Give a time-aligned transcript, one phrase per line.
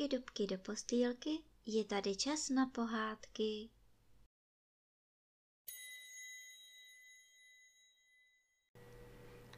[0.00, 1.30] dubky, dubky do postýlky,
[1.66, 3.68] je tady čas na pohádky.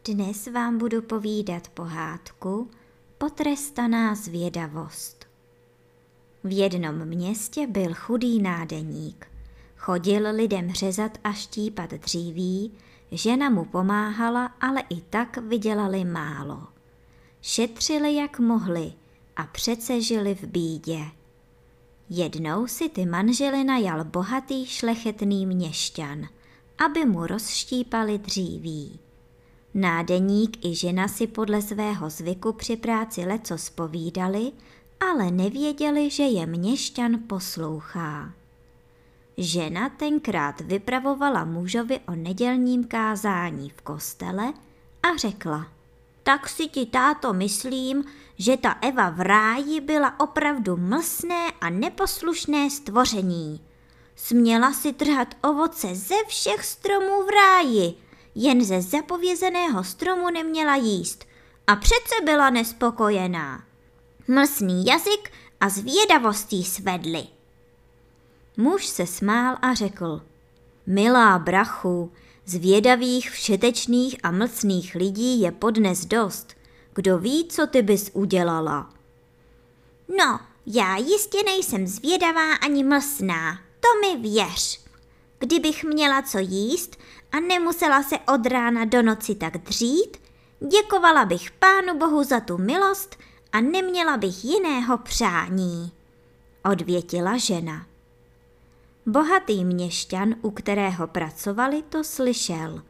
[0.04, 2.70] Dnes vám budu povídat pohádku
[3.18, 5.26] Potrestaná zvědavost.
[6.44, 9.26] V jednom městě byl chudý nádeník.
[9.76, 12.78] Chodil lidem řezat a štípat dříví,
[13.10, 16.66] žena mu pomáhala, ale i tak vydělali málo.
[17.40, 19.01] Šetřili jak mohli
[19.42, 21.00] a přece žili v bídě.
[22.10, 26.28] Jednou si ty manžely najal bohatý šlechetný měšťan,
[26.84, 28.98] aby mu rozštípali dříví.
[29.74, 34.52] Nádeník i žena si podle svého zvyku při práci leco spovídali,
[35.10, 38.32] ale nevěděli, že je měšťan poslouchá.
[39.36, 44.52] Žena tenkrát vypravovala mužovi o nedělním kázání v kostele
[45.02, 45.66] a řekla–
[46.22, 48.04] tak si ti táto myslím,
[48.38, 53.60] že ta Eva v ráji byla opravdu mlsné a neposlušné stvoření.
[54.16, 57.94] Směla si trhat ovoce ze všech stromů v ráji,
[58.34, 61.24] jen ze zapovězeného stromu neměla jíst
[61.66, 63.64] a přece byla nespokojená.
[64.28, 67.26] Mlsný jazyk a zvědavostí svedli.
[68.56, 70.22] Muž se smál a řekl,
[70.86, 72.12] milá brachu,
[72.46, 76.54] Zvědavých, všetečných a mlcných lidí je podnes dost.
[76.94, 78.90] Kdo ví, co ty bys udělala?
[80.18, 84.80] No, já jistě nejsem zvědavá ani mlsná, to mi věř.
[85.38, 86.96] Kdybych měla co jíst
[87.32, 90.16] a nemusela se od rána do noci tak dřít,
[90.70, 93.16] děkovala bych Pánu Bohu za tu milost
[93.52, 95.92] a neměla bych jiného přání.
[96.72, 97.91] Odvětila žena.
[99.06, 102.82] Bohatý měšťan, u kterého pracovali, to slyšel.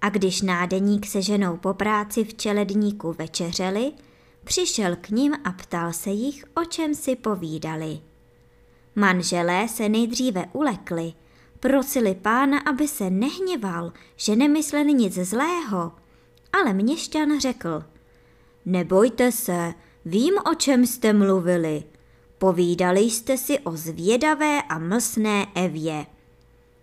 [0.00, 3.92] A když nádeník se ženou po práci v čeledníku večeřeli,
[4.44, 8.00] přišel k ním a ptal se jich, o čem si povídali.
[8.94, 11.12] Manželé se nejdříve ulekli,
[11.60, 15.92] prosili pána, aby se nehněval, že nemysleli nic zlého.
[16.52, 17.84] Ale měšťan řekl,
[18.64, 21.84] nebojte se, vím, o čem jste mluvili,
[22.38, 26.06] Povídali jste si o zvědavé a mlsné Evě.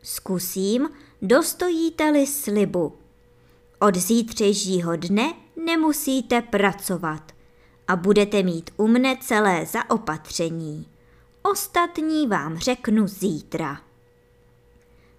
[0.03, 0.89] Zkusím,
[1.21, 2.93] dostojíte-li slibu.
[3.79, 5.33] Od zítřejšího dne
[5.65, 7.31] nemusíte pracovat
[7.87, 10.87] a budete mít u mne celé zaopatření.
[11.41, 13.81] Ostatní vám řeknu zítra.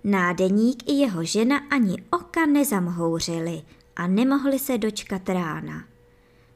[0.05, 3.63] Nádeník i jeho žena ani oka nezamhouřili
[3.97, 5.85] a nemohli se dočkat rána.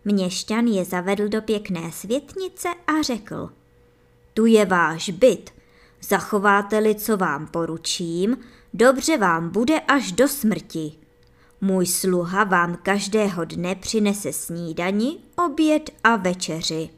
[0.04, 3.50] Měšťan je zavedl do pěkné světnice a řekl–
[4.36, 5.50] tu je váš byt.
[6.02, 8.36] Zachováte-li, co vám poručím,
[8.74, 10.92] dobře vám bude až do smrti.
[11.60, 16.88] Můj sluha vám každého dne přinese snídani, oběd a večeři.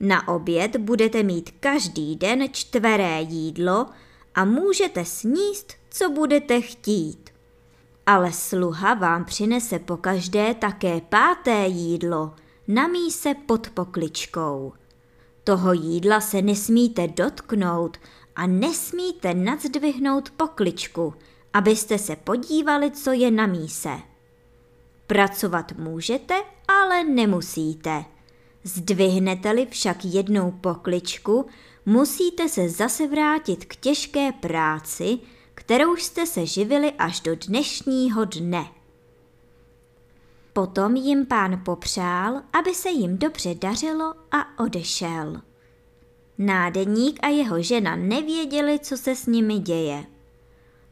[0.00, 3.86] Na oběd budete mít každý den čtveré jídlo
[4.34, 7.30] a můžete sníst, co budete chtít.
[8.06, 12.34] Ale sluha vám přinese po každé také páté jídlo,
[12.68, 14.72] na míse pod pokličkou.
[15.44, 17.96] Toho jídla se nesmíte dotknout
[18.36, 21.14] a nesmíte nadzdvihnout pokličku,
[21.52, 23.90] abyste se podívali, co je na míse.
[25.06, 26.34] Pracovat můžete,
[26.68, 28.04] ale nemusíte.
[28.64, 31.46] Zdvihnete-li však jednou pokličku,
[31.86, 35.18] musíte se zase vrátit k těžké práci,
[35.54, 38.66] kterou jste se živili až do dnešního dne.
[40.52, 45.40] Potom jim pán popřál, aby se jim dobře dařilo a odešel.
[46.38, 50.06] Nádeník a jeho žena nevěděli, co se s nimi děje.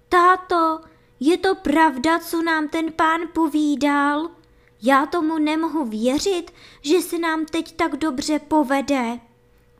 [0.08, 0.80] Táto,
[1.20, 4.30] je to pravda, co nám ten pán povídal?
[4.82, 6.52] Já tomu nemohu věřit,
[6.82, 9.20] že se nám teď tak dobře povede,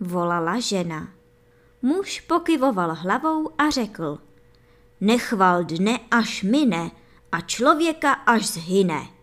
[0.00, 1.08] volala žena.
[1.82, 4.18] Muž pokyvoval hlavou a řekl,
[5.00, 6.90] nechval dne až mine
[7.32, 9.17] a člověka až zhyne.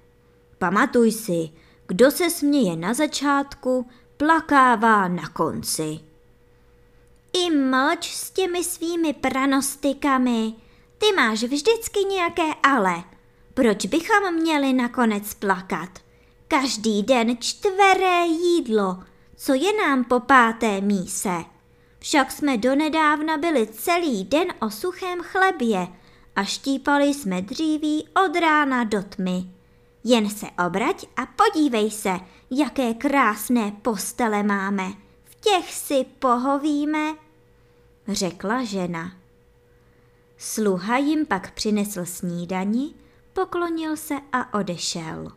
[0.57, 1.49] Pamatuj si,
[1.87, 3.87] kdo se směje na začátku,
[4.17, 5.99] plakává na konci.
[7.33, 10.53] I mlč s těmi svými pranostikami.
[10.97, 13.03] Ty máš vždycky nějaké ale.
[13.53, 15.89] Proč bychom měli nakonec plakat?
[16.47, 19.03] Každý den čtveré jídlo.
[19.35, 21.43] Co je nám po páté míse?
[21.99, 25.87] Však jsme donedávna byli celý den o suchém chlebě
[26.35, 29.54] a štípali jsme dříví od rána do tmy.
[30.07, 32.19] Jen se obrať a podívej se,
[32.51, 34.91] jaké krásné postele máme.
[35.23, 37.13] V těch si pohovíme,
[38.07, 39.11] řekla žena.
[40.37, 42.93] Sluha jim pak přinesl snídani,
[43.33, 45.31] poklonil se a odešel.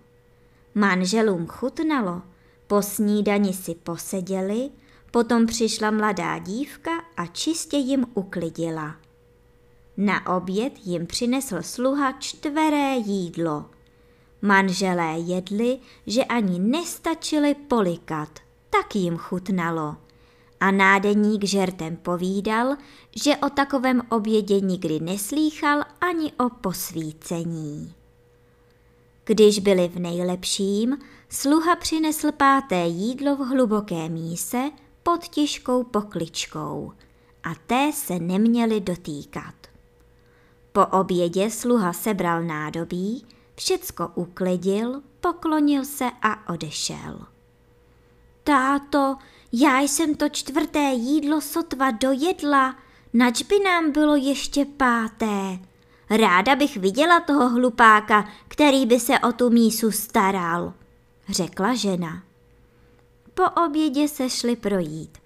[0.74, 2.22] Manželům chutnalo,
[2.66, 4.70] po snídani si poseděli,
[5.10, 8.96] Potom přišla mladá dívka a čistě jim uklidila.
[9.96, 13.70] Na oběd jim přinesl sluha čtveré jídlo.
[14.42, 18.28] Manželé jedli, že ani nestačili polikat,
[18.70, 19.96] tak jim chutnalo.
[20.60, 22.76] A nádeník žertem povídal,
[23.16, 27.94] že o takovém obědě nikdy neslýchal ani o posvícení.
[29.24, 30.98] Když byli v nejlepším,
[31.28, 34.70] sluha přinesl páté jídlo v hluboké míse
[35.02, 36.92] pod těžkou pokličkou
[37.44, 39.54] a té se neměli dotýkat.
[40.72, 43.26] Po obědě sluha sebral nádobí,
[43.58, 47.26] všecko uklidil, poklonil se a odešel.
[48.44, 49.16] Táto,
[49.52, 52.76] já jsem to čtvrté jídlo sotva dojedla,
[53.12, 55.58] nač by nám bylo ještě páté.
[56.10, 60.74] Ráda bych viděla toho hlupáka, který by se o tu mísu staral,
[61.28, 62.22] řekla žena.
[63.34, 65.18] Po obědě se šli projít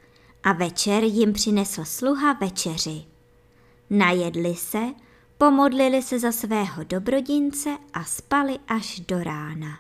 [0.43, 3.05] a večer jim přinesl sluha večeři.
[3.91, 4.83] Najedli se,
[5.43, 9.79] pomodlili se za svého dobrodince a spali až do rána.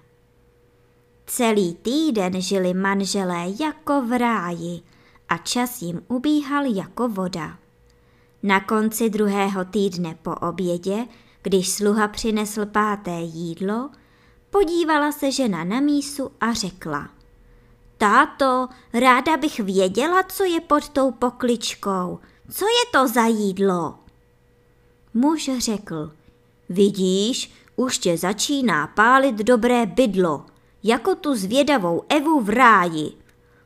[1.26, 4.80] Celý týden žili manželé jako v ráji
[5.28, 7.58] a čas jim ubíhal jako voda.
[8.42, 11.06] Na konci druhého týdne po obědě,
[11.42, 13.90] když sluha přinesl páté jídlo,
[14.50, 17.08] podívala se žena na mísu a řekla–
[17.98, 22.18] Táto, ráda bych věděla, co je pod tou pokličkou.
[22.50, 24.01] Co je to za jídlo?
[25.14, 26.12] Muž řekl,
[26.68, 30.44] vidíš, už tě začíná pálit dobré bydlo,
[30.82, 33.12] jako tu zvědavou Evu v ráji.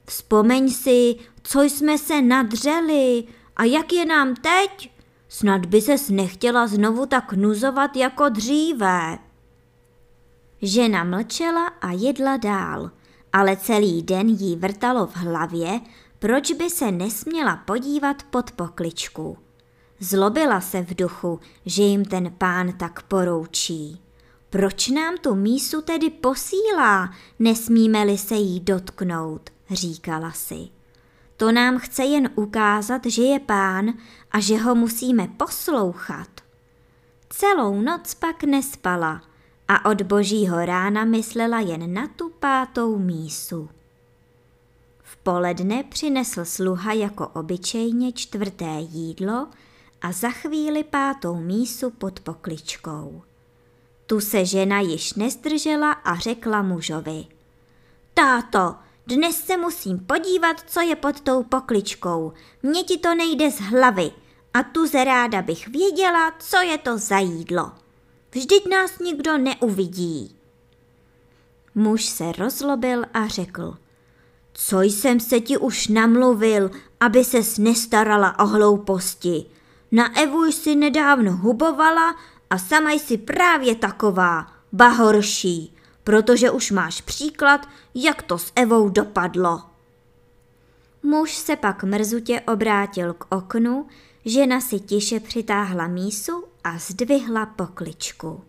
[0.05, 3.25] Vzpomeň si, co jsme se nadřeli
[3.57, 4.91] a jak je nám teď?
[5.29, 9.19] Snad by ses nechtěla znovu tak nuzovat jako dříve.
[10.63, 12.91] Žena mlčela a jedla dál–
[13.37, 15.81] ale celý den jí vrtalo v hlavě,
[16.19, 19.39] proč by se nesměla podívat pod pokličku.
[20.01, 24.01] Zlobila se v duchu, že jim ten pán tak poroučí.
[24.51, 30.69] Proč nám tu mísu tedy posílá, nesmíme-li se jí dotknout, říkala si.
[31.37, 33.95] To nám chce jen ukázat, že je pán
[34.33, 36.29] a že ho musíme poslouchat.
[37.29, 39.23] Celou noc pak nespala–
[39.69, 43.69] a od božího rána myslela jen na tu pátou mísu.
[45.03, 49.49] V poledne přinesl sluha jako obyčejně čtvrté jídlo
[50.03, 53.23] a za chvíli pátou mísu pod pokličkou.
[54.07, 57.27] Tu se žena již nezdržela a řekla mužovi.
[58.15, 58.75] Táto,
[59.07, 62.33] dnes se musím podívat, co je pod tou pokličkou.
[62.63, 64.11] Mně ti to nejde z hlavy
[64.55, 67.73] a tu ze ráda bych věděla, co je to za jídlo.
[68.35, 70.37] Vždyť nás nikdo neuvidí.
[71.75, 73.77] Muž se rozlobil a řekl,
[74.53, 76.71] co jsem se ti už namluvil,
[77.01, 79.47] aby ses nestarala o hlouposti.
[79.97, 82.17] Na Evu jsi nedávno hubovala
[82.51, 89.63] a sama jsi právě taková, bahorší, protože už máš příklad, jak to s Evou dopadlo.
[91.03, 93.87] Muž se pak mrzutě obrátil k oknu,
[94.25, 98.45] žena si tiše přitáhla mísu a zdvihla pokličku.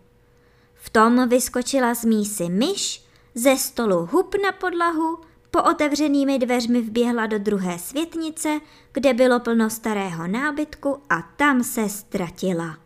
[0.74, 5.18] V tom vyskočila z mísy myš, ze stolu hup na podlahu,
[5.50, 8.60] po otevřenými dveřmi vběhla do druhé světnice,
[8.92, 12.76] kde bylo plno starého nábytku a tam se ztratila.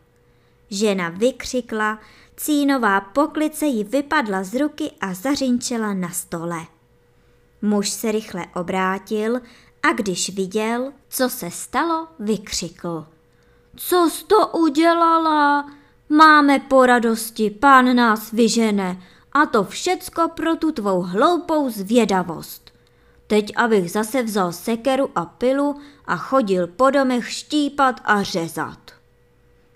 [0.71, 1.99] Žena vykřikla,
[2.37, 6.66] cínová poklice jí vypadla z ruky a zařinčela na stole.
[7.62, 9.40] Muž se rychle obrátil
[9.83, 13.07] a když viděl, co se stalo, vykřikl.
[13.76, 15.71] Co jsi to udělala?
[16.09, 22.72] Máme po radosti, pán nás vyžene a to všecko pro tu tvou hloupou zvědavost.
[23.26, 28.90] Teď abych zase vzal sekeru a pilu a chodil po domech štípat a řezat.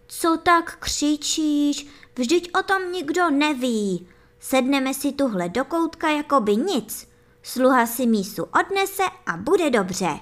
[0.09, 1.87] Co tak křičíš?
[2.17, 4.09] Vždyť o tom nikdo neví.
[4.41, 7.09] Sedneme si tuhle do koutka jako by nic.
[7.43, 10.19] Sluha si mísu odnese a bude dobře.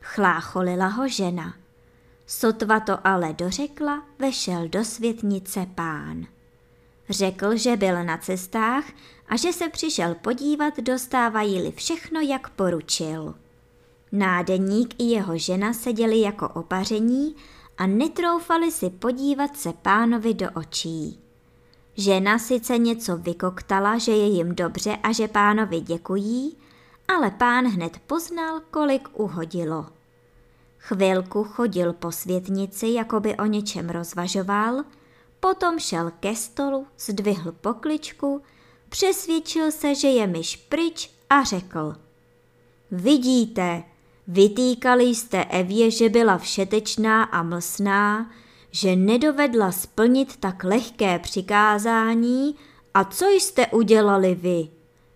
[0.00, 1.54] Chlácholila ho žena.
[2.26, 6.26] Sotva to ale dořekla, vešel do světnice pán.
[7.10, 8.84] Řekl, že byl na cestách
[9.28, 13.34] a že se přišel podívat, dostávají-li všechno, jak poručil.
[14.12, 17.36] Nádeník i jeho žena seděli jako opaření
[17.78, 21.20] a netroufali si podívat se pánovi do očí.
[21.96, 26.56] Žena sice něco vykoktala, že je jim dobře a že pánovi děkují,
[27.08, 29.86] ale pán hned poznal, kolik uhodilo.
[30.78, 34.84] Chvilku chodil po světnici, jako by o něčem rozvažoval,
[35.40, 38.42] potom šel ke stolu, zdvihl pokličku,
[38.88, 41.96] přesvědčil se, že je myš pryč a řekl.
[42.90, 43.84] Vidíte,
[44.30, 48.30] Vytýkali jste Evě, že byla všetečná a mlsná,
[48.70, 52.54] že nedovedla splnit tak lehké přikázání
[52.94, 54.68] a co jste udělali vy?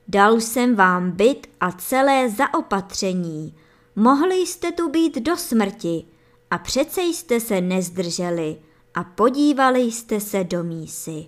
[0.08, 3.54] Dal jsem vám byt a celé zaopatření.
[3.96, 6.04] Mohli jste tu být do smrti
[6.50, 8.56] a přece jste se nezdrželi
[8.94, 11.26] a podívali jste se do mísy.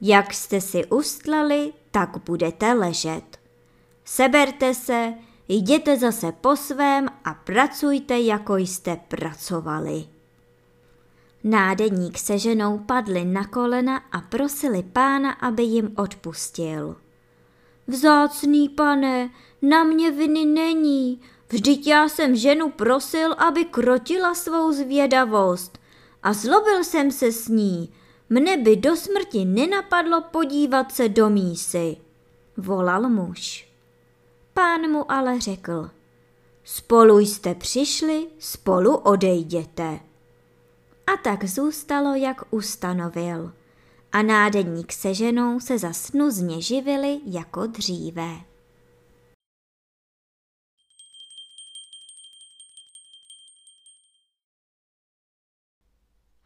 [0.00, 3.38] Jak jste si ustlali, tak budete ležet.
[4.04, 5.14] Seberte se,
[5.48, 10.04] jděte zase po svém a pracujte, jako jste pracovali.
[11.44, 16.96] Nádeník se ženou padli na kolena a prosili pána, aby jim odpustil.
[17.86, 19.30] Vzácný pane,
[19.62, 25.77] na mě viny není, vždyť já jsem ženu prosil, aby krotila svou zvědavost
[26.22, 27.92] a zlobil jsem se s ní,
[28.30, 31.96] mne by do smrti nenapadlo podívat se do mísy,
[32.56, 33.68] volal muž.
[34.54, 35.90] Pán mu ale řekl,
[36.64, 40.00] spolu jste přišli, spolu odejděte.
[41.06, 43.52] A tak zůstalo, jak ustanovil.
[44.12, 48.47] A nádeník se ženou se za snuzně živili jako dříve.